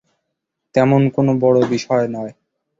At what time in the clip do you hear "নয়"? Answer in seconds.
2.07-2.31